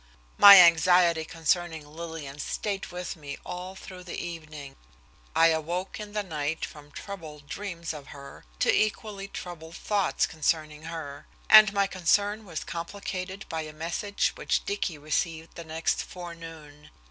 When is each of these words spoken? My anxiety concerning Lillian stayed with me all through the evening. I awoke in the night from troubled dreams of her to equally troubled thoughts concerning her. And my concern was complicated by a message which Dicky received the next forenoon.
My 0.39 0.55
anxiety 0.59 1.23
concerning 1.23 1.85
Lillian 1.85 2.39
stayed 2.39 2.87
with 2.87 3.15
me 3.15 3.37
all 3.45 3.75
through 3.75 4.03
the 4.03 4.17
evening. 4.19 4.75
I 5.35 5.49
awoke 5.49 5.99
in 5.99 6.13
the 6.13 6.23
night 6.23 6.65
from 6.65 6.89
troubled 6.89 7.47
dreams 7.47 7.93
of 7.93 8.07
her 8.07 8.43
to 8.61 8.73
equally 8.75 9.27
troubled 9.27 9.75
thoughts 9.75 10.25
concerning 10.25 10.85
her. 10.85 11.27
And 11.51 11.71
my 11.71 11.85
concern 11.85 12.45
was 12.45 12.63
complicated 12.63 13.45
by 13.47 13.61
a 13.61 13.73
message 13.73 14.31
which 14.33 14.65
Dicky 14.65 14.97
received 14.97 15.53
the 15.53 15.63
next 15.63 16.01
forenoon. 16.01 16.89